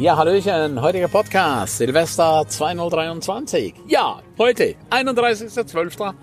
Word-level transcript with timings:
Ja, 0.00 0.16
Hallöchen, 0.16 0.80
heutiger 0.80 1.08
Podcast, 1.08 1.76
Silvester 1.76 2.46
2023. 2.48 3.74
Ja, 3.86 4.22
heute, 4.38 4.74
31.12. 4.88 6.14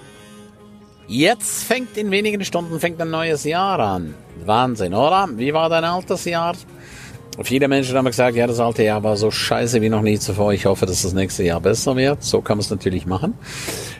Jetzt 1.06 1.64
fängt 1.66 1.96
in 1.96 2.10
wenigen 2.10 2.44
Stunden 2.44 2.80
fängt 2.80 3.00
ein 3.00 3.12
neues 3.12 3.44
Jahr 3.44 3.80
an. 3.80 4.16
Wahnsinn, 4.44 4.96
oder? 4.96 5.30
Wie 5.36 5.54
war 5.54 5.70
dein 5.70 5.84
altes 5.84 6.26
Jahr? 6.26 6.56
Viele 7.44 7.68
Menschen 7.68 7.96
haben 7.96 8.06
gesagt, 8.06 8.36
ja, 8.36 8.48
das 8.48 8.60
alte 8.60 8.82
Jahr 8.82 9.04
war 9.04 9.16
so 9.16 9.30
scheiße 9.30 9.80
wie 9.80 9.90
noch 9.90 10.02
nie 10.02 10.18
zuvor. 10.18 10.54
Ich 10.54 10.66
hoffe, 10.66 10.88
dass 10.88 11.04
das 11.04 11.14
nächste 11.14 11.44
Jahr 11.44 11.62
besser 11.62 11.96
wird. 11.96 12.24
So 12.24 12.42
kann 12.42 12.58
man 12.58 12.64
es 12.64 12.72
natürlich 12.72 13.06
machen. 13.06 13.36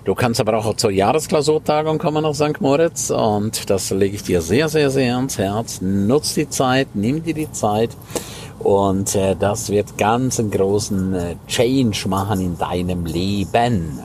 Du 0.06 0.16
kannst 0.16 0.40
aber 0.40 0.58
auch 0.58 0.76
zur 0.76 0.90
Jahresklausurtagung 0.90 2.00
kommen 2.00 2.24
nach 2.24 2.34
St. 2.34 2.62
Moritz 2.62 3.12
und 3.12 3.70
das 3.70 3.92
lege 3.92 4.16
ich 4.16 4.24
dir 4.24 4.42
sehr, 4.42 4.70
sehr, 4.70 4.90
sehr 4.90 5.16
ans 5.18 5.38
Herz. 5.38 5.82
Nutz 5.82 6.34
die 6.34 6.50
Zeit, 6.50 6.88
nimm 6.96 7.22
dir 7.22 7.36
die 7.36 7.52
Zeit 7.52 7.92
und 8.68 9.16
äh, 9.16 9.34
das 9.34 9.70
wird 9.70 9.98
ganz 9.98 10.42
einen 10.42 10.52
großen 10.52 11.14
äh, 11.14 11.36
Change 11.48 12.10
machen 12.10 12.42
in 12.42 12.58
deinem 12.58 13.06
Leben. 13.06 14.02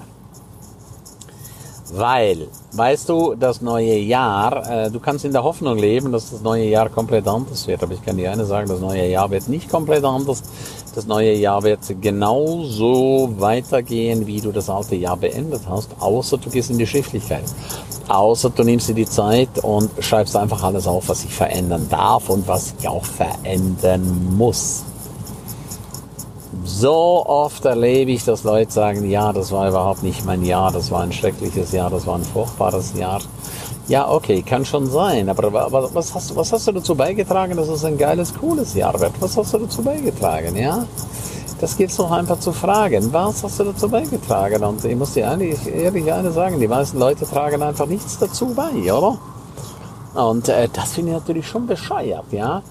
Weil, 1.93 2.47
weißt 2.71 3.09
du, 3.09 3.35
das 3.35 3.61
neue 3.61 3.99
Jahr, 3.99 4.65
äh, 4.71 4.89
du 4.89 5.01
kannst 5.01 5.25
in 5.25 5.33
der 5.33 5.43
Hoffnung 5.43 5.77
leben, 5.79 6.13
dass 6.13 6.31
das 6.31 6.43
neue 6.43 6.69
Jahr 6.69 6.91
komplett 6.91 7.27
anders 7.27 7.67
wird. 7.67 7.83
Aber 7.83 7.93
ich 7.93 8.05
kann 8.05 8.17
dir 8.17 8.31
eine 8.31 8.45
sagen, 8.45 8.69
das 8.69 8.79
neue 8.79 9.09
Jahr 9.09 9.29
wird 9.33 9.49
nicht 9.49 9.69
komplett 9.69 10.05
anders. 10.05 10.45
Das 10.95 11.09
neue 11.09 11.35
Jahr 11.35 11.65
wird 11.65 11.81
genauso 12.01 13.35
weitergehen, 13.39 14.29
wie 14.29 14.41
du 14.41 14.53
das 14.53 14.71
alte 14.71 14.95
Jahr 14.95 15.17
beendet 15.17 15.63
hast, 15.69 15.91
außer 15.99 16.39
du 16.39 16.51
gehst 16.51 16.71
in 16.71 16.79
die 16.79 16.87
Schriftlichkeit. 16.87 17.43
Außer 18.09 18.51
du 18.51 18.65
nimmst 18.65 18.89
dir 18.89 18.95
die 18.95 19.07
Zeit 19.07 19.49
und 19.63 19.91
schreibst 20.01 20.37
einfach 20.37 20.63
alles 20.63 20.87
auf, 20.87 21.09
was 21.09 21.23
sich 21.23 21.35
verändern 21.35 21.87
darf 21.91 22.29
und 22.29 22.47
was 22.49 22.71
sich 22.71 22.89
auch 22.89 23.05
verändern 23.05 24.35
muss. 24.37 24.85
So 26.65 27.27
oft 27.27 27.65
erlebe 27.65 28.13
ich, 28.13 28.25
dass 28.25 28.45
Leute 28.45 28.71
sagen, 28.71 29.09
ja, 29.09 29.33
das 29.33 29.51
war 29.53 29.69
überhaupt 29.69 30.03
nicht 30.03 30.25
mein 30.25 30.45
Jahr, 30.45 30.71
das 30.71 30.91
war 30.91 31.03
ein 31.03 31.13
schreckliches 31.13 31.73
Jahr, 31.73 31.91
das 31.91 32.07
war 32.07 32.17
ein 32.17 32.25
furchtbares 32.25 32.95
Jahr. 32.95 33.21
Ja, 33.89 34.09
okay, 34.09 34.43
kann 34.43 34.65
schon 34.65 34.89
sein, 34.89 35.29
aber 35.29 35.53
was 35.93 36.15
hast, 36.15 36.37
was 36.37 36.53
hast 36.53 36.69
du 36.69 36.73
dazu 36.73 36.95
beigetragen, 36.95 37.57
dass 37.57 37.69
es 37.69 37.85
ein 37.85 37.99
geiles, 37.99 38.33
cooles 38.33 38.75
Jahr 38.75 38.99
wird? 39.01 39.13
Was 39.21 39.37
hast 39.37 39.55
du 39.55 39.59
dazu 39.59 39.83
beigetragen, 39.83 40.55
ja? 40.57 40.87
Das 41.63 41.77
gilt 41.77 41.97
doch 41.97 42.11
einfach 42.11 42.41
zu 42.41 42.51
fragen, 42.51 43.13
was 43.13 43.45
hast 43.45 43.61
du 43.61 43.65
dazu 43.65 43.89
beigetragen? 43.89 44.65
Und 44.65 44.85
ich 44.85 44.97
muss 44.97 45.13
dir 45.15 45.27
ehrlich, 45.27 45.65
ehrlich 45.73 46.13
eine 46.13 46.33
sagen, 46.33 46.59
die 46.59 46.67
meisten 46.67 46.99
Leute 46.99 47.25
tragen 47.25 47.63
einfach 47.63 47.87
nichts 47.87 48.19
dazu 48.19 48.53
bei, 48.53 48.93
oder? 48.93 49.17
Und 50.15 50.49
äh, 50.49 50.69
das 50.73 50.95
finde 50.95 51.13
ich 51.13 51.19
natürlich 51.19 51.47
schon 51.47 51.69
bescheuert, 51.69 52.25
ja? 52.33 52.63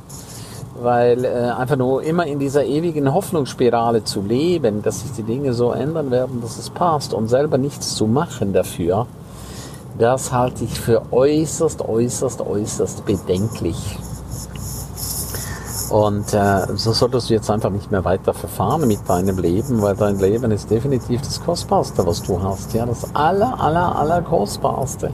weil 0.82 1.24
äh, 1.24 1.30
einfach 1.58 1.78
nur 1.78 2.04
immer 2.04 2.26
in 2.26 2.38
dieser 2.38 2.66
ewigen 2.66 3.14
Hoffnungsspirale 3.14 4.04
zu 4.04 4.20
leben, 4.20 4.82
dass 4.82 5.00
sich 5.00 5.14
die 5.14 5.24
Dinge 5.24 5.54
so 5.54 5.72
ändern 5.72 6.12
werden, 6.12 6.42
dass 6.42 6.58
es 6.58 6.70
passt 6.70 7.14
und 7.14 7.30
selber 7.30 7.58
nichts 7.58 7.96
zu 7.96 8.08
machen 8.08 8.52
dafür, 8.52 9.08
das 10.00 10.34
halte 10.34 10.66
ich 10.66 10.78
für 10.78 11.02
äußerst, 11.12 11.82
äußerst, 11.82 12.42
äußerst 12.42 13.06
bedenklich. 13.06 13.98
Und 15.92 16.34
äh, 16.34 16.68
so 16.76 16.94
solltest 16.94 17.30
du 17.30 17.34
jetzt 17.34 17.52
einfach 17.52 17.70
nicht 17.70 17.92
mehr 17.92 18.06
weiter 18.06 18.34
verfahren 18.34 18.88
mit 18.88 19.00
deinem 19.10 19.38
Leben, 19.38 19.82
weil 19.82 19.94
dein 19.94 20.18
Leben 20.20 20.50
ist 20.52 20.72
definitiv 20.72 21.22
das 21.22 21.44
Kostbarste, 21.44 22.06
was 22.08 22.24
du 22.24 22.42
hast. 22.42 22.74
Ja, 22.74 22.86
das 22.86 23.14
aller, 23.14 23.60
aller, 23.60 23.98
aller 23.98 24.22
Kostbarste. 24.22 25.12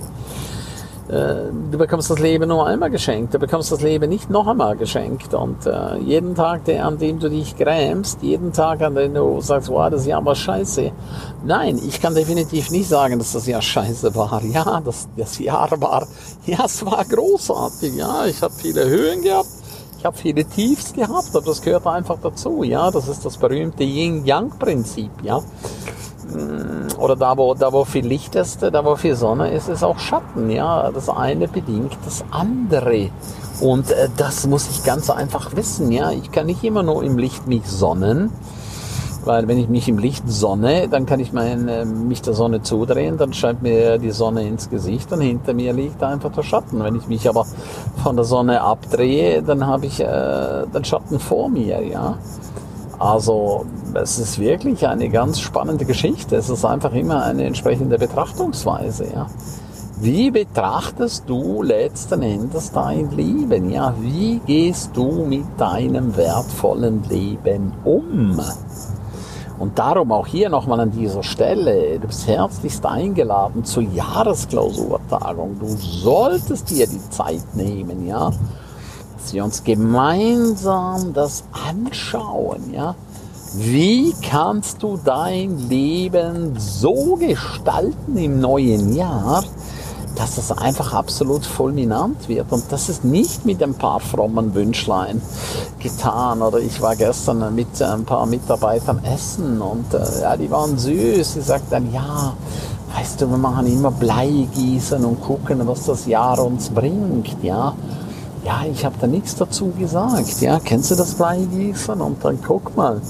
Äh, 1.10 1.52
du 1.72 1.80
bekommst 1.80 2.12
das 2.12 2.20
Leben 2.20 2.50
nur 2.50 2.68
einmal 2.68 2.92
geschenkt, 2.92 3.34
du 3.34 3.40
bekommst 3.40 3.72
das 3.72 3.82
Leben 3.82 4.08
nicht 4.08 4.30
noch 4.30 4.46
einmal 4.46 4.76
geschenkt. 4.76 5.34
Und 5.34 5.66
äh, 5.66 5.98
jeden 5.98 6.36
Tag, 6.36 6.66
der, 6.66 6.86
an 6.86 7.00
dem 7.00 7.18
du 7.18 7.28
dich 7.28 7.58
grämst, 7.58 8.22
jeden 8.22 8.54
Tag, 8.54 8.82
an 8.84 8.94
dem 8.94 9.16
du 9.16 9.42
sagst, 9.42 9.70
wow, 9.70 9.90
das 9.90 10.06
Jahr 10.06 10.24
war 10.24 10.36
scheiße. 10.36 10.92
Nein, 11.44 11.80
ich 11.84 12.00
kann 12.00 12.14
definitiv 12.14 12.70
nicht 12.70 12.88
sagen, 12.88 13.18
dass 13.18 13.32
das 13.32 13.48
Jahr 13.48 13.64
scheiße 13.64 14.14
war. 14.14 14.44
Ja, 14.44 14.80
das, 14.86 15.08
das 15.18 15.40
Jahr 15.40 15.72
war, 15.82 16.06
ja, 16.46 16.66
es 16.66 16.86
war 16.86 17.04
großartig. 17.04 17.96
Ja, 17.96 18.26
ich 18.28 18.40
habe 18.44 18.54
viele 18.54 18.88
Höhen 18.88 19.24
gehabt, 19.24 19.48
ich 19.98 20.06
habe 20.06 20.18
viele 20.18 20.46
Tiefs 20.46 20.94
gehabt, 20.94 21.36
aber 21.36 21.46
das 21.46 21.62
gehört 21.62 21.88
einfach 21.88 22.18
dazu. 22.22 22.64
Ja, 22.64 22.92
das 22.92 23.08
ist 23.08 23.26
das 23.26 23.38
berühmte 23.38 23.84
Yin-Yang-Prinzip. 23.84 25.12
Ja. 25.24 25.40
Mm, 25.40 27.00
oder 27.00 27.16
da 27.16 27.38
wo, 27.38 27.54
da 27.54 27.72
wo 27.72 27.86
viel 27.86 28.06
Licht 28.06 28.36
ist, 28.36 28.62
da 28.62 28.86
wo 28.86 28.96
viel 28.96 29.16
Sonne 29.16 29.52
ist, 29.52 29.70
ist 29.70 29.84
auch 29.84 29.98
Schatten. 30.00 30.50
Ja, 30.50 30.92
das 30.92 31.10
eine 31.10 31.48
bedingt 31.48 31.98
das 32.06 32.24
andere. 32.32 33.10
Und 33.60 33.90
äh, 33.92 34.10
das 34.18 34.46
muss 34.46 34.70
ich 34.70 34.84
ganz 34.84 35.10
einfach 35.10 35.56
wissen. 35.56 35.92
Ja, 35.92 36.12
ich 36.12 36.32
kann 36.32 36.46
nicht 36.46 36.64
immer 36.64 36.84
nur 36.84 37.04
im 37.04 37.18
Licht 37.18 37.48
mich 37.48 37.66
sonnen, 37.66 38.32
weil 39.28 39.48
wenn 39.48 39.58
ich 39.58 39.70
mich 39.70 39.88
im 39.88 39.98
Licht 39.98 40.24
sonne, 40.28 40.88
dann 40.88 41.06
kann 41.06 41.20
ich 41.20 41.34
mein, 41.34 41.68
äh, 41.68 41.86
mich 41.86 42.22
der 42.22 42.34
Sonne 42.34 42.62
zudrehen, 42.62 43.18
dann 43.18 43.34
scheint 43.34 43.62
mir 43.62 43.98
die 43.98 44.12
Sonne 44.12 44.48
ins 44.48 44.70
Gesicht 44.70 45.12
und 45.12 45.22
hinter 45.22 45.54
mir 45.54 45.74
liegt 45.74 46.02
einfach 46.02 46.32
der 46.32 46.44
Schatten. 46.44 46.84
Wenn 46.84 46.96
ich 46.96 47.08
mich 47.08 47.28
aber 47.28 47.46
von 48.02 48.16
der 48.16 48.26
Sonne 48.26 48.62
abdrehe, 48.62 49.44
dann 49.44 49.68
habe 49.68 49.86
ich 49.86 50.00
äh, 50.00 50.66
den 50.74 50.86
Schatten 50.86 51.20
vor 51.20 51.50
mir. 51.50 51.86
Ja. 51.86 52.18
Also 53.00 53.66
es 53.94 54.18
ist 54.18 54.40
wirklich 54.40 54.88
eine 54.88 55.10
ganz 55.10 55.40
spannende 55.40 55.86
Geschichte. 55.86 56.36
Es 56.36 56.50
ist 56.50 56.66
einfach 56.66 56.94
immer 56.94 57.24
eine 57.24 57.44
entsprechende 57.44 57.98
Betrachtungsweise. 57.98 59.06
Ja. 59.14 59.28
Wie 60.00 60.30
betrachtest 60.30 61.24
du 61.28 61.64
letzten 61.64 62.22
Endes 62.22 62.72
dein 62.72 63.10
Leben? 63.12 63.72
Ja, 63.72 63.96
wie 64.00 64.40
gehst 64.46 64.92
du 64.94 65.26
mit 65.26 65.46
deinem 65.58 66.16
wertvollen 66.16 67.04
Leben 67.10 67.74
um? 67.84 68.40
Und 69.60 69.80
darum 69.80 70.12
auch 70.12 70.28
hier 70.28 70.50
nochmal 70.50 70.80
an 70.80 70.92
dieser 70.92 71.24
Stelle, 71.24 72.00
du 72.00 72.08
bist 72.08 72.28
herzlichst 72.28 72.86
eingeladen 72.86 73.66
zur 73.66 73.84
Jahresklausurtagung. 73.84 75.58
Du 75.60 75.68
solltest 75.68 76.70
dir 76.70 76.88
die 76.88 77.10
Zeit 77.10 77.44
nehmen, 77.56 78.08
ja 78.08 78.32
dass 79.28 79.34
wir 79.34 79.44
uns 79.44 79.62
gemeinsam 79.62 81.12
das 81.12 81.44
anschauen, 81.52 82.72
ja. 82.72 82.96
Wie 83.56 84.14
kannst 84.22 84.82
du 84.84 84.98
dein 85.04 85.68
Leben 85.68 86.58
so 86.58 87.18
gestalten 87.18 88.16
im 88.16 88.40
neuen 88.40 88.96
Jahr, 88.96 89.44
dass 90.18 90.38
es 90.38 90.52
einfach 90.52 90.94
absolut 90.94 91.46
fulminant 91.46 92.28
wird. 92.28 92.52
Und 92.52 92.64
das 92.72 92.90
ist 92.90 93.06
nicht 93.06 93.46
mit 93.46 93.62
ein 93.62 93.76
paar 93.76 94.00
frommen 94.00 94.54
Wünschlein 94.56 95.22
getan. 95.80 96.42
Oder 96.42 96.60
ich 96.60 96.82
war 96.82 96.96
gestern 96.96 97.54
mit 97.54 97.82
ein 97.82 98.04
paar 98.04 98.26
Mitarbeitern 98.26 99.04
essen 99.04 99.62
und 99.62 99.94
äh, 99.94 100.22
ja, 100.22 100.36
die 100.36 100.50
waren 100.50 100.78
süß. 100.78 101.34
Sie 101.34 101.42
sagten, 101.42 101.94
ja, 101.94 102.34
weißt 102.96 103.22
du, 103.22 103.30
wir 103.30 103.38
machen 103.38 103.68
immer 103.68 103.92
Bleigießen 103.92 105.06
und 105.06 105.22
gucken, 105.22 105.62
was 105.68 105.86
das 105.86 106.08
Jahr 106.08 106.44
uns 106.44 106.70
bringt, 106.70 107.44
ja. 107.44 107.76
Ja, 108.44 108.62
ich 108.72 108.86
habe 108.86 108.96
da 109.00 109.08
nichts 109.08 109.36
dazu 109.36 109.74
gesagt. 109.78 110.42
Ja, 110.42 110.60
kennst 110.60 110.90
du 110.92 110.96
das 110.96 111.16
Bleigießen? 111.16 112.00
Und 112.00 112.24
dann 112.24 112.40
guck 112.42 112.76
mal. 112.76 113.02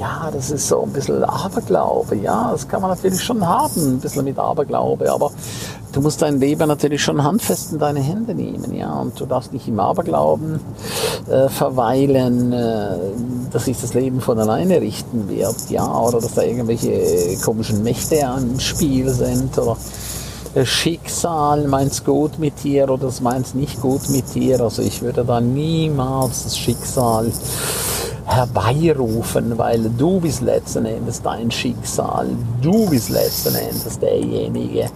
Ja, 0.00 0.30
das 0.32 0.50
ist 0.50 0.66
so 0.66 0.82
ein 0.82 0.92
bisschen 0.94 1.22
Aberglaube. 1.22 2.16
Ja, 2.16 2.52
das 2.52 2.66
kann 2.66 2.80
man 2.80 2.88
natürlich 2.88 3.22
schon 3.22 3.46
haben, 3.46 3.96
ein 3.96 4.00
bisschen 4.00 4.24
mit 4.24 4.38
Aberglaube. 4.38 5.12
Aber 5.12 5.30
du 5.92 6.00
musst 6.00 6.22
dein 6.22 6.40
Leben 6.40 6.66
natürlich 6.68 7.02
schon 7.02 7.22
handfest 7.22 7.72
in 7.72 7.78
deine 7.78 8.00
Hände 8.00 8.34
nehmen. 8.34 8.74
Ja, 8.74 8.94
und 8.94 9.20
du 9.20 9.26
darfst 9.26 9.52
nicht 9.52 9.68
im 9.68 9.78
Aberglauben 9.78 10.58
äh, 11.28 11.50
verweilen, 11.50 12.50
äh, 12.50 12.96
dass 13.52 13.66
sich 13.66 13.78
das 13.78 13.92
Leben 13.92 14.22
von 14.22 14.38
alleine 14.38 14.80
richten 14.80 15.28
wird. 15.28 15.68
Ja, 15.68 15.86
oder 16.00 16.18
dass 16.18 16.32
da 16.32 16.42
irgendwelche 16.44 17.36
komischen 17.44 17.82
Mächte 17.82 18.26
am 18.26 18.58
Spiel 18.58 19.10
sind. 19.10 19.58
Oder 19.58 19.76
das 20.54 20.66
Schicksal 20.66 21.68
meint's 21.68 22.04
gut 22.04 22.38
mit 22.38 22.64
dir 22.64 22.88
oder 22.88 23.08
es 23.08 23.20
meint's 23.20 23.52
nicht 23.52 23.82
gut 23.82 24.08
mit 24.08 24.34
dir. 24.34 24.62
Also 24.62 24.80
ich 24.80 25.02
würde 25.02 25.26
da 25.26 25.42
niemals 25.42 26.44
das 26.44 26.56
Schicksal 26.56 27.30
herbeirufen, 28.30 29.58
weil 29.58 29.90
du 29.98 30.20
bist 30.20 30.40
letzten 30.40 30.86
Endes 30.86 31.20
dein 31.20 31.50
Schicksal. 31.50 32.28
Du 32.62 32.88
bist 32.88 33.10
letzten 33.10 33.54
Endes 33.56 33.98
derjenige, 33.98 34.86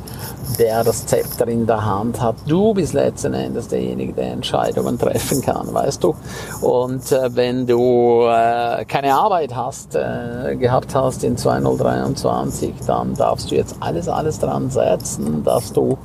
der 0.59 0.85
das 0.85 1.05
Zepter 1.07 1.49
in 1.49 1.67
der 1.67 1.85
Hand 1.85 2.21
hat. 2.21 2.37
Du 2.47 2.75
bist 2.75 2.95
letzten 2.95 3.35
Endes 3.35 3.69
derjenige, 3.69 4.13
der 4.13 4.33
Entscheidungen 4.33 4.99
treffen 4.99 5.41
kann, 5.43 5.73
weißt 5.75 6.05
du. 6.05 6.15
Und 6.61 7.11
äh, 7.11 7.35
wenn 7.35 7.67
du 7.67 8.23
äh, 8.23 8.85
keine 8.85 9.15
Arbeit 9.15 9.55
hast, 9.55 9.97
äh, 9.97 10.55
gehabt 10.57 10.95
hast 10.95 11.25
in 11.25 11.37
2023, 11.37 12.73
dann 12.87 13.15
darfst 13.15 13.51
du 13.51 13.57
jetzt 13.57 13.77
alles, 13.81 14.09
alles 14.09 14.39
dran 14.39 14.71
setzen, 14.71 15.43
dass 15.43 15.73
du 15.73 15.99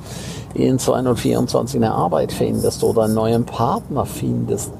in 0.54 0.80
2024 0.80 1.76
eine 1.76 1.92
Arbeit 1.92 2.32
findest 2.32 2.82
oder 2.82 3.04
einen 3.04 3.14
neuen 3.14 3.44
Partner 3.44 4.04
findest 4.04 4.72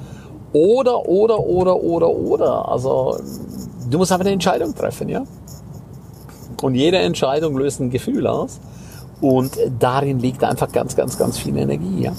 oder, 0.52 1.08
oder, 1.08 1.40
oder, 1.40 1.76
oder, 1.76 2.08
oder. 2.08 2.68
Also 2.68 3.18
du 3.90 3.98
musst 3.98 4.12
einfach 4.12 4.24
eine 4.24 4.34
Entscheidung 4.34 4.74
treffen, 4.74 5.08
ja. 5.08 5.22
Und 6.62 6.74
jede 6.74 6.98
Entscheidung 6.98 7.56
löst 7.56 7.80
ein 7.80 7.90
Gefühl 7.90 8.26
aus. 8.26 8.60
Und 9.20 9.52
darin 9.78 10.18
liegt 10.18 10.42
einfach 10.44 10.70
ganz, 10.72 10.96
ganz, 10.96 11.18
ganz 11.18 11.38
viel 11.38 11.56
Energie, 11.56 12.02
ja. 12.02 12.12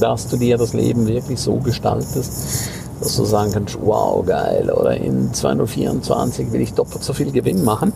Dass 0.00 0.28
du 0.28 0.36
dir 0.36 0.56
das 0.56 0.72
Leben 0.72 1.06
wirklich 1.06 1.40
so 1.40 1.56
gestaltest, 1.56 2.70
dass 3.00 3.16
du 3.16 3.24
sagen 3.24 3.52
kannst, 3.52 3.78
wow, 3.80 4.24
geil, 4.24 4.70
oder 4.70 4.96
in 4.96 5.32
2024 5.32 6.52
will 6.52 6.60
ich 6.60 6.74
doppelt 6.74 7.02
so 7.02 7.12
viel 7.12 7.30
Gewinn 7.32 7.64
machen. 7.64 7.92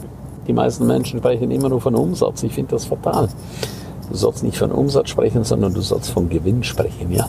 Die 0.47 0.53
meisten 0.53 0.87
Menschen 0.87 1.21
sprechen 1.21 1.51
immer 1.51 1.69
nur 1.69 1.81
von 1.81 1.95
Umsatz. 1.95 2.43
Ich 2.43 2.53
finde 2.53 2.73
das 2.73 2.87
fatal. 2.87 3.29
Du 4.11 4.17
sollst 4.17 4.43
nicht 4.43 4.59
von 4.59 4.73
Umsatz 4.73 5.09
sprechen, 5.09 5.45
sondern 5.45 5.73
du 5.73 5.81
sollst 5.81 6.11
von 6.11 6.29
Gewinn 6.29 6.63
sprechen, 6.65 7.13
ja. 7.13 7.29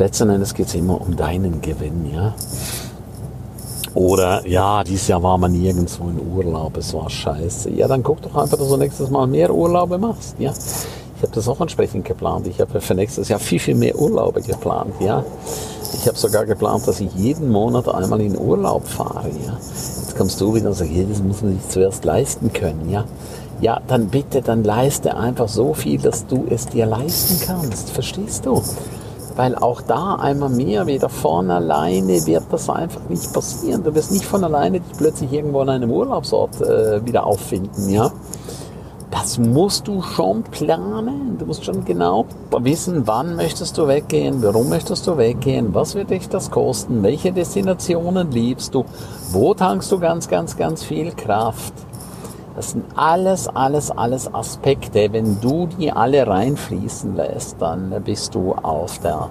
Letzten 0.00 0.30
Endes 0.30 0.54
geht 0.54 0.66
es 0.66 0.74
immer 0.74 0.98
um 0.98 1.14
deinen 1.14 1.60
Gewinn, 1.60 2.10
ja. 2.10 2.32
Oder, 3.92 4.46
ja, 4.48 4.82
dieses 4.82 5.08
Jahr 5.08 5.22
war 5.22 5.36
man 5.36 5.52
nirgendwo 5.52 6.08
in 6.08 6.18
Urlaub, 6.34 6.78
es 6.78 6.94
war 6.94 7.10
scheiße. 7.10 7.68
Ja, 7.68 7.86
dann 7.86 8.02
guck 8.02 8.22
doch 8.22 8.34
einfach, 8.34 8.56
dass 8.56 8.68
du 8.68 8.78
nächstes 8.78 9.10
Mal 9.10 9.26
mehr 9.26 9.54
Urlaube 9.54 9.98
machst, 9.98 10.36
ja. 10.38 10.52
Ich 11.16 11.22
habe 11.22 11.34
das 11.34 11.46
auch 11.48 11.60
entsprechend 11.60 12.06
geplant. 12.06 12.46
Ich 12.46 12.62
habe 12.62 12.80
für 12.80 12.94
nächstes 12.94 13.28
Jahr 13.28 13.38
viel, 13.38 13.58
viel 13.58 13.74
mehr 13.74 13.94
Urlaube 13.94 14.40
geplant, 14.40 14.94
ja. 15.00 15.22
Ich 15.92 16.08
habe 16.08 16.16
sogar 16.16 16.46
geplant, 16.46 16.88
dass 16.88 16.98
ich 17.00 17.12
jeden 17.14 17.50
Monat 17.50 17.86
einmal 17.86 18.22
in 18.22 18.38
Urlaub 18.38 18.88
fahre, 18.88 19.28
ja. 19.28 19.52
Jetzt 19.58 20.16
kommst 20.16 20.40
du 20.40 20.54
wieder 20.54 20.68
und 20.68 20.76
sagst, 20.76 20.92
das 21.10 21.22
muss 21.22 21.42
man 21.42 21.52
sich 21.58 21.68
zuerst 21.68 22.06
leisten 22.06 22.50
können, 22.54 22.88
ja. 22.88 23.04
Ja, 23.60 23.82
dann 23.86 24.08
bitte, 24.08 24.40
dann 24.40 24.64
leiste 24.64 25.14
einfach 25.14 25.48
so 25.48 25.74
viel, 25.74 26.00
dass 26.00 26.26
du 26.26 26.46
es 26.48 26.64
dir 26.68 26.86
leisten 26.86 27.38
kannst. 27.44 27.90
Verstehst 27.90 28.46
du? 28.46 28.62
Weil 29.36 29.54
auch 29.54 29.80
da 29.80 30.16
einmal 30.16 30.50
mehr 30.50 30.86
wieder 30.86 31.08
von 31.08 31.50
alleine 31.50 32.26
wird 32.26 32.44
das 32.50 32.68
einfach 32.68 33.08
nicht 33.08 33.32
passieren. 33.32 33.82
Du 33.82 33.94
wirst 33.94 34.12
nicht 34.12 34.24
von 34.24 34.44
alleine 34.44 34.80
dich 34.80 34.96
plötzlich 34.96 35.32
irgendwo 35.32 35.60
an 35.60 35.68
einem 35.68 35.90
Urlaubsort 35.90 36.60
äh, 36.60 37.04
wieder 37.04 37.26
auffinden, 37.26 37.88
ja. 37.88 38.10
Das 39.10 39.38
musst 39.38 39.88
du 39.88 40.02
schon 40.02 40.44
planen. 40.44 41.36
Du 41.36 41.44
musst 41.44 41.64
schon 41.64 41.84
genau 41.84 42.26
wissen, 42.60 43.06
wann 43.06 43.34
möchtest 43.34 43.76
du 43.76 43.88
weggehen, 43.88 44.40
warum 44.42 44.68
möchtest 44.68 45.06
du 45.06 45.18
weggehen, 45.18 45.74
was 45.74 45.96
wird 45.96 46.10
dich 46.10 46.28
das 46.28 46.50
kosten, 46.50 47.02
welche 47.02 47.32
Destinationen 47.32 48.30
liebst 48.30 48.74
du, 48.74 48.84
wo 49.32 49.52
tankst 49.54 49.90
du 49.90 49.98
ganz, 49.98 50.28
ganz, 50.28 50.56
ganz 50.56 50.84
viel 50.84 51.10
Kraft. 51.12 51.72
Das 52.56 52.72
sind 52.72 52.84
alles, 52.96 53.48
alles, 53.48 53.90
alles 53.90 54.32
Aspekte. 54.34 55.12
Wenn 55.12 55.40
du 55.40 55.66
die 55.66 55.92
alle 55.92 56.26
reinfließen 56.26 57.16
lässt, 57.16 57.60
dann 57.60 57.94
bist 58.04 58.34
du 58.34 58.52
auf 58.54 58.98
der 58.98 59.30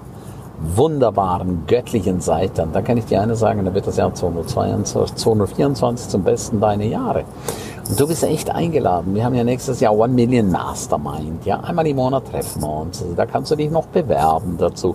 wunderbaren 0.60 1.64
göttlichen 1.66 2.20
Seite. 2.20 2.62
Und 2.62 2.74
da 2.74 2.82
kann 2.82 2.98
ich 2.98 3.06
dir 3.06 3.20
eine 3.20 3.34
sagen, 3.34 3.64
da 3.64 3.74
wird 3.74 3.86
das 3.86 3.96
Jahr 3.96 4.12
2022, 4.14 5.16
224 5.16 6.08
zum 6.08 6.22
besten 6.22 6.60
deine 6.60 6.86
Jahre. 6.86 7.24
Du 7.96 8.06
bist 8.06 8.22
echt 8.22 8.50
eingeladen. 8.50 9.14
Wir 9.14 9.24
haben 9.24 9.34
ja 9.34 9.42
nächstes 9.42 9.80
Jahr 9.80 9.96
One 9.96 10.12
Million 10.12 10.50
Mastermind. 10.50 11.44
Ja, 11.44 11.58
einmal 11.60 11.86
im 11.88 11.96
Monat 11.96 12.30
treffen 12.30 12.62
wir 12.62 12.68
uns. 12.68 13.02
Also 13.02 13.14
da 13.14 13.26
kannst 13.26 13.50
du 13.50 13.56
dich 13.56 13.70
noch 13.70 13.86
bewerben 13.86 14.56
dazu. 14.58 14.94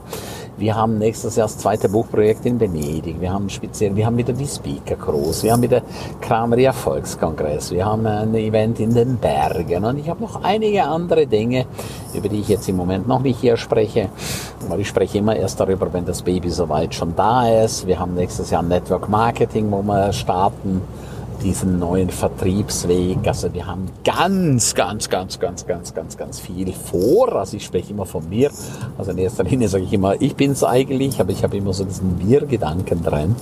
Wir 0.58 0.76
haben 0.76 0.98
nächstes 0.98 1.36
Jahr 1.36 1.48
das 1.48 1.58
zweite 1.58 1.90
Buchprojekt 1.90 2.46
in 2.46 2.58
Venedig. 2.58 3.20
Wir 3.20 3.34
haben 3.34 3.50
speziell, 3.50 3.96
wir 3.96 4.06
haben 4.06 4.18
wieder 4.18 4.32
die 4.32 4.48
Speaker 4.48 4.96
Cruise. 4.96 5.44
Wir 5.44 5.52
haben 5.52 5.62
wieder 5.62 5.82
Kramer 6.22 6.58
Erfolgskongress. 6.58 7.72
Wir 7.72 7.86
haben 7.86 8.06
ein 8.08 8.34
Event 8.34 8.80
in 8.80 8.94
den 8.94 9.18
Bergen. 9.18 9.84
Und 9.84 10.00
ich 10.00 10.10
habe 10.10 10.22
noch 10.22 10.42
einige 10.44 10.86
andere 10.86 11.28
Dinge, 11.28 11.66
über 12.14 12.30
die 12.30 12.40
ich 12.40 12.48
jetzt 12.48 12.70
im 12.70 12.78
Moment 12.78 13.08
noch 13.08 13.22
nicht 13.22 13.42
hier 13.42 13.58
spreche. 13.58 14.08
Aber 14.70 14.80
ich 14.80 14.88
spreche 14.88 15.18
immer 15.18 15.36
erst 15.36 15.60
darüber, 15.60 15.92
wenn 15.92 16.06
das 16.06 16.22
Baby 16.22 16.50
soweit 16.50 16.96
schon 16.96 17.14
da 17.16 17.64
ist. 17.64 17.88
Wir 17.88 18.00
haben 18.00 18.14
nächstes 18.16 18.52
Jahr 18.52 18.64
Network 18.64 19.10
Marketing, 19.10 19.70
wo 19.70 19.82
wir 19.82 20.14
starten 20.14 20.82
diesen 21.44 21.80
neuen 21.80 22.10
Vertriebsweg. 22.10 23.28
Also 23.28 23.54
wir 23.54 23.66
haben 23.66 23.88
ganz, 24.04 24.76
ganz, 24.76 25.10
ganz, 25.10 25.40
ganz, 25.40 25.66
ganz, 25.66 25.94
ganz, 25.94 26.18
ganz 26.18 26.40
viel 26.40 26.74
vor. 26.74 27.36
Also 27.36 27.58
ich 27.58 27.66
spreche 27.66 27.92
immer 27.92 28.06
von 28.06 28.28
mir. 28.30 28.52
Also 28.98 29.12
in 29.12 29.18
erster 29.18 29.44
Linie 29.44 29.68
sage 29.68 29.84
ich 29.84 29.94
immer, 29.94 30.22
ich 30.22 30.36
bin 30.36 30.52
es 30.52 30.64
eigentlich, 30.64 31.20
aber 31.20 31.32
ich 31.32 31.44
habe 31.44 31.58
immer 31.58 31.74
so 31.74 31.84
diesen 31.84 32.20
Wir-Gedanken 32.20 33.04
drin. 33.04 33.36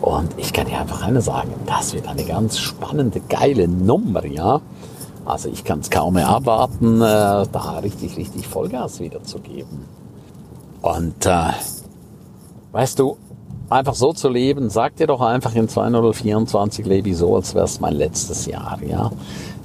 Und 0.00 0.30
ich 0.36 0.52
kann 0.52 0.66
dir 0.66 0.78
einfach 0.78 1.02
eine 1.02 1.22
sagen, 1.22 1.54
das 1.66 1.94
wird 1.94 2.06
eine 2.06 2.24
ganz 2.24 2.58
spannende, 2.58 3.20
geile 3.20 3.68
Nummer, 3.68 4.24
ja. 4.26 4.60
Also 5.24 5.48
ich 5.48 5.64
kann 5.64 5.80
es 5.80 5.90
kaum 5.90 6.14
mehr 6.14 6.28
abwarten, 6.28 7.00
äh, 7.00 7.46
da 7.50 7.80
richtig, 7.82 8.16
richtig 8.18 8.46
Vollgas 8.46 9.00
wieder 9.00 9.22
zu 9.22 9.38
geben. 9.38 9.86
Und 10.82 11.24
äh, 11.24 11.52
weißt 12.72 12.98
du, 12.98 13.16
einfach 13.70 13.94
so 13.94 14.12
zu 14.12 14.28
leben, 14.28 14.70
sag 14.70 14.96
dir 14.96 15.06
doch 15.06 15.20
einfach 15.20 15.54
in 15.54 15.68
2024 15.68 16.86
lebe 16.86 17.10
ich 17.10 17.16
so, 17.16 17.34
als 17.36 17.54
wäre 17.54 17.64
es 17.64 17.80
mein 17.80 17.94
letztes 17.94 18.46
Jahr, 18.46 18.78
ja. 18.86 19.10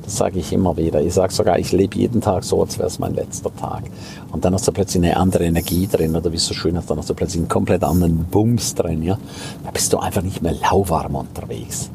Das 0.03 0.17
sage 0.17 0.39
ich 0.39 0.51
immer 0.51 0.75
wieder. 0.75 1.01
Ich 1.01 1.13
sage 1.13 1.31
sogar, 1.31 1.59
ich 1.59 1.71
lebe 1.71 1.95
jeden 1.95 2.19
Tag 2.19 2.43
so, 2.43 2.61
als 2.61 2.79
wäre 2.79 2.87
es 2.87 2.97
mein 2.97 3.13
letzter 3.13 3.55
Tag. 3.55 3.83
Und 4.31 4.43
dann 4.43 4.55
hast 4.55 4.67
du 4.67 4.71
plötzlich 4.71 5.03
eine 5.03 5.17
andere 5.17 5.45
Energie 5.45 5.85
drin, 5.85 6.15
oder 6.15 6.31
wie 6.31 6.37
es 6.37 6.47
so 6.47 6.55
schön 6.55 6.75
ist, 6.75 6.89
dann 6.89 6.97
hast 6.97 7.11
du 7.11 7.13
plötzlich 7.13 7.41
einen 7.41 7.49
komplett 7.49 7.83
anderen 7.83 8.25
Bums 8.25 8.73
drin, 8.73 9.03
ja. 9.03 9.19
Da 9.63 9.71
bist 9.71 9.93
du 9.93 9.99
einfach 9.99 10.23
nicht 10.23 10.41
mehr 10.41 10.53
lauwarm 10.53 11.15
unterwegs. 11.15 11.91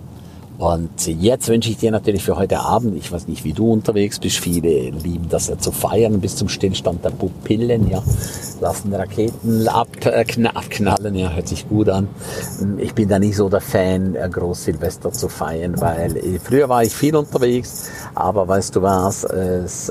Und 0.58 1.06
jetzt 1.06 1.48
wünsche 1.48 1.68
ich 1.68 1.78
dir 1.78 1.90
natürlich 1.90 2.22
für 2.22 2.36
heute 2.36 2.60
Abend, 2.60 2.96
ich 2.96 3.10
weiß 3.10 3.26
nicht, 3.26 3.42
wie 3.42 3.52
du 3.52 3.72
unterwegs 3.72 4.20
bist, 4.20 4.38
viele 4.38 4.90
lieben 4.90 5.28
das 5.28 5.48
ja 5.48 5.58
zu 5.58 5.72
feiern 5.72 6.20
bis 6.20 6.36
zum 6.36 6.48
Stillstand 6.48 7.04
der 7.04 7.10
Pupillen, 7.10 7.90
ja, 7.90 8.00
lassen 8.60 8.94
Raketen 8.94 9.66
äh, 9.66 10.48
abknallen, 10.48 11.14
ja, 11.16 11.30
hört 11.30 11.48
sich 11.48 11.68
gut 11.68 11.88
an. 11.88 12.08
Ich 12.78 12.94
bin 12.94 13.08
da 13.08 13.18
nicht 13.18 13.36
so 13.36 13.48
der 13.48 13.60
Fan, 13.60 14.14
äh, 14.14 14.28
Groß 14.30 14.64
Silvester 14.64 15.10
zu 15.10 15.28
feiern, 15.28 15.80
weil 15.80 16.16
äh, 16.16 16.38
früher 16.38 16.68
war 16.68 16.84
ich 16.84 16.94
viel 16.94 17.16
unterwegs, 17.16 17.90
aber 18.14 18.46
weißt 18.46 18.76
du 18.76 18.82
was, 18.82 19.24
es, 19.24 19.90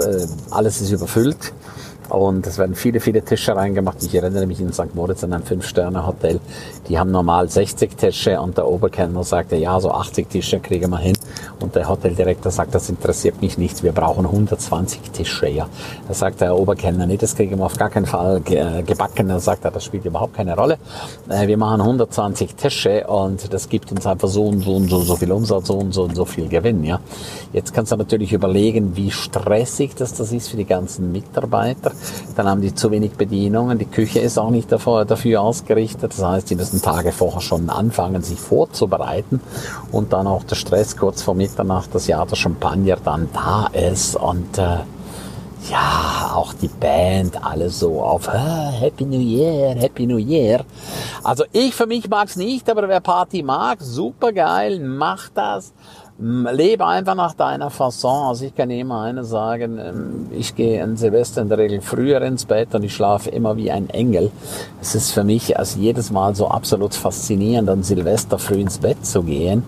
alles 0.49 0.79
ist 0.79 0.91
überfüllt 0.91 1.53
und 2.09 2.45
es 2.47 2.57
werden 2.57 2.75
viele, 2.75 2.99
viele 2.99 3.23
Tische 3.23 3.55
reingemacht. 3.55 4.03
Ich 4.03 4.13
erinnere 4.13 4.45
mich 4.45 4.59
in 4.59 4.71
St. 4.73 4.93
Moritz 4.93 5.23
an 5.23 5.33
ein 5.33 5.43
Fünf-Sterne-Hotel. 5.43 6.39
Die 6.87 6.97
haben 6.97 7.11
normal 7.11 7.49
60 7.49 7.95
Tische 7.95 8.39
und 8.39 8.57
der 8.57 8.67
Oberkellner 8.67 9.23
sagte, 9.23 9.55
ja, 9.55 9.79
so 9.79 9.91
80 9.91 10.29
Tische 10.29 10.59
kriegen 10.59 10.89
wir 10.91 10.99
hin. 10.99 11.15
Und 11.63 11.75
der 11.75 11.87
Hoteldirektor 11.87 12.51
sagt, 12.51 12.75
das 12.75 12.89
interessiert 12.89 13.41
mich 13.41 13.57
nicht, 13.57 13.83
wir 13.83 13.93
brauchen 13.93 14.25
120 14.25 14.99
Tische. 15.11 15.47
Ja. 15.47 15.69
Da 16.09 16.13
sagt 16.13 16.41
der 16.41 16.57
Oberkellner, 16.57 17.05
nee, 17.05 17.15
das 17.15 17.37
kriegen 17.37 17.57
wir 17.57 17.65
auf 17.65 17.77
gar 17.77 17.89
keinen 17.89 18.05
Fall 18.05 18.41
gebacken. 18.41 19.29
Da 19.29 19.39
sagt 19.39 19.63
er, 19.63 19.71
das 19.71 19.85
spielt 19.85 20.03
überhaupt 20.03 20.33
keine 20.33 20.57
Rolle. 20.57 20.77
Äh, 21.29 21.47
wir 21.47 21.55
machen 21.55 21.79
120 21.79 22.55
Tische 22.55 23.07
und 23.07 23.53
das 23.53 23.69
gibt 23.69 23.93
uns 23.93 24.05
einfach 24.05 24.27
so 24.27 24.43
und 24.43 24.59
so 24.59 24.75
und 24.75 24.89
so, 24.89 24.99
so 24.99 25.15
viel 25.15 25.31
Umsatz, 25.31 25.67
so 25.67 25.75
und 25.75 25.93
so 25.93 26.03
und 26.03 26.17
so 26.17 26.25
viel 26.25 26.49
Gewinn. 26.49 26.83
Ja. 26.83 26.99
Jetzt 27.53 27.73
kannst 27.73 27.93
du 27.93 27.95
natürlich 27.95 28.33
überlegen, 28.33 28.97
wie 28.97 29.11
stressig 29.11 29.95
das, 29.95 30.13
das 30.15 30.33
ist 30.33 30.49
für 30.49 30.57
die 30.57 30.65
ganzen 30.65 31.13
Mitarbeiter. 31.13 31.93
Dann 32.35 32.45
haben 32.45 32.59
die 32.59 32.75
zu 32.75 32.91
wenig 32.91 33.13
Bedienungen. 33.13 33.79
Die 33.79 33.85
Küche 33.85 34.19
ist 34.19 34.37
auch 34.37 34.49
nicht 34.49 34.69
dafür, 34.69 35.05
dafür 35.05 35.41
ausgerichtet. 35.41 36.11
Das 36.11 36.21
heißt, 36.25 36.49
die 36.49 36.55
müssen 36.55 36.81
Tage 36.81 37.13
vorher 37.13 37.39
schon 37.39 37.69
anfangen, 37.69 38.21
sich 38.21 38.39
vorzubereiten. 38.39 39.39
Und 39.93 40.11
dann 40.11 40.27
auch 40.27 40.43
der 40.43 40.55
Stress 40.55 40.97
kurz 40.97 41.21
vor 41.21 41.35
Mitternacht, 41.53 41.93
das 41.93 42.07
Jahr 42.07 42.25
der 42.25 42.35
Champagner 42.35 42.97
dann 43.03 43.29
da 43.31 43.67
ist. 43.67 44.15
Und 44.15 44.57
äh, 44.57 44.79
ja, 45.69 46.31
auch 46.33 46.51
die 46.53 46.67
Band, 46.67 47.45
alle 47.45 47.69
so 47.69 48.01
auf 48.01 48.27
Happy 48.27 49.05
New 49.05 49.19
Year, 49.19 49.75
Happy 49.75 50.07
New 50.07 50.17
Year. 50.17 50.65
Also 51.23 51.45
ich 51.51 51.75
für 51.75 51.85
mich 51.85 52.09
mag's 52.09 52.35
nicht, 52.35 52.69
aber 52.69 52.89
wer 52.89 52.99
Party 52.99 53.43
mag, 53.43 53.81
super 53.81 54.33
geil, 54.33 54.79
macht 54.79 55.33
das 55.35 55.73
lebe 56.19 56.85
einfach 56.85 57.15
nach 57.15 57.33
deiner 57.33 57.69
Fasson. 57.69 58.27
Also 58.27 58.45
ich 58.45 58.55
kann 58.55 58.69
immer 58.69 59.01
eine 59.01 59.23
sagen, 59.23 59.79
ähm, 59.79 60.27
ich 60.31 60.55
gehe 60.55 60.83
an 60.83 60.95
Silvester 60.95 61.41
in 61.41 61.49
der 61.49 61.57
Regel 61.57 61.81
früher 61.81 62.21
ins 62.21 62.45
Bett 62.45 62.73
und 62.75 62.83
ich 62.83 62.93
schlafe 62.93 63.29
immer 63.29 63.57
wie 63.57 63.71
ein 63.71 63.89
Engel. 63.89 64.31
Es 64.79 64.95
ist 64.95 65.11
für 65.11 65.23
mich 65.23 65.57
also 65.57 65.79
jedes 65.79 66.11
Mal 66.11 66.35
so 66.35 66.47
absolut 66.47 66.93
faszinierend, 66.93 67.69
an 67.69 67.83
Silvester 67.83 68.37
früh 68.37 68.61
ins 68.61 68.77
Bett 68.77 69.03
zu 69.05 69.23
gehen 69.23 69.63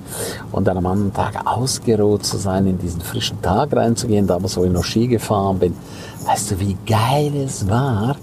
und 0.51 0.67
dann 0.67 0.77
am 0.77 0.85
anderen 0.85 1.13
Tag 1.13 1.45
ausgeruht 1.45 2.25
zu 2.25 2.37
sein, 2.37 2.67
in 2.67 2.77
diesen 2.77 3.01
frischen 3.01 3.41
Tag 3.41 3.75
reinzugehen, 3.75 4.27
damals 4.27 4.55
wo 4.57 4.65
ich 4.65 4.71
noch 4.71 4.83
Ski 4.83 5.07
gefahren 5.07 5.59
bin. 5.59 5.75
Weißt 6.23 6.51
du, 6.51 6.59
wie 6.59 6.77
geil 6.85 7.35
es 7.35 7.67
war, 7.69 8.15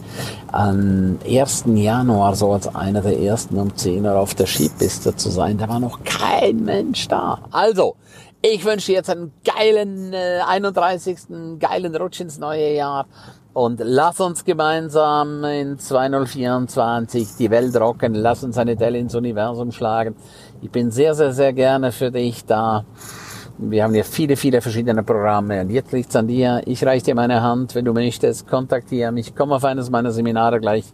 am 0.51 1.19
1. 1.27 1.65
Januar 1.67 2.35
so 2.35 2.53
als 2.53 2.75
einer 2.75 3.01
der 3.01 3.19
ersten 3.21 3.59
um 3.59 3.75
10 3.77 4.05
Uhr 4.05 4.19
auf 4.19 4.35
der 4.35 4.47
Skipiste 4.47 5.15
zu 5.15 5.31
sein. 5.31 5.59
Da 5.59 5.69
war 5.69 5.81
noch 5.81 6.03
kein 6.05 6.65
Mensch 6.65 7.09
da. 7.09 7.39
Also, 7.51 7.97
ich 8.41 8.65
wünsche 8.65 8.87
dir 8.87 8.97
jetzt 8.97 9.11
einen 9.11 9.33
geilen 9.45 10.13
äh, 10.13 10.41
31. 10.47 11.59
geilen 11.61 11.95
Rutsch 11.95 12.21
ins 12.21 12.39
neue 12.39 12.75
Jahr. 12.75 13.07
Und 13.55 13.81
lass 13.85 14.19
uns 14.19 14.45
gemeinsam 14.45 15.45
in 15.45 15.79
2024 15.79 17.37
die 17.39 17.51
Welt 17.51 17.77
rocken. 17.77 18.15
Lass 18.15 18.43
uns 18.43 18.57
eine 18.57 18.77
Delle 18.77 18.99
ins 18.99 19.15
Universum 19.15 19.73
schlagen. 19.73 20.17
Ich 20.63 20.71
bin 20.71 20.91
sehr, 20.91 21.15
sehr, 21.15 21.33
sehr 21.33 21.53
gerne 21.53 21.93
für 21.93 22.11
dich 22.11 22.47
da. 22.47 22.85
Wir 23.59 23.85
haben 23.85 23.95
ja 23.95 24.03
viele, 24.03 24.37
viele 24.37 24.61
verschiedene 24.61 25.03
Programme. 25.03 25.61
Und 25.61 25.71
jetzt 25.71 25.93
liegt's 25.93 26.17
an 26.17 26.27
dir. 26.27 26.63
Ich 26.67 26.85
reiche 26.85 27.07
dir 27.07 27.15
meine 27.15 27.43
Hand, 27.43 27.75
wenn 27.75 27.85
du 27.85 27.93
möchtest, 27.93 28.49
kontaktiere 28.49 29.13
mich, 29.13 29.35
komm 29.35 29.53
auf 29.53 29.65
eines 29.65 29.91
meiner 29.91 30.11
Seminare 30.11 30.61
gleich 30.61 30.85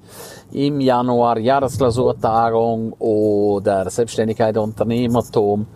im 0.52 0.80
Januar, 0.80 1.38
Jahresklausurtagung 1.38 2.92
oder 2.94 3.88
Selbstständigkeit 3.88 4.56
Unternehmertum. 4.58 5.66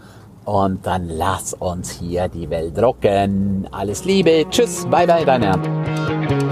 Und 0.44 0.86
dann 0.86 1.08
lass 1.08 1.54
uns 1.54 1.90
hier 1.90 2.28
die 2.28 2.50
Welt 2.50 2.76
rocken. 2.82 3.68
Alles 3.70 4.04
Liebe, 4.04 4.44
tschüss, 4.50 4.86
bye 4.90 5.06
bye, 5.06 5.24
dein 5.24 5.42
Ernst. 5.44 6.51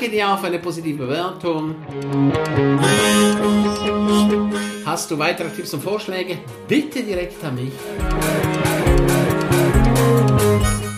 Danke 0.00 0.16
dir 0.16 0.38
für 0.38 0.46
eine 0.46 0.58
positive 0.58 1.04
Bewertung. 1.04 1.74
Hast 4.86 5.10
du 5.10 5.18
weitere 5.18 5.50
Tipps 5.50 5.74
und 5.74 5.82
Vorschläge? 5.82 6.38
Bitte 6.66 7.02
direkt 7.02 7.44
an 7.44 7.54
mich. 7.56 7.72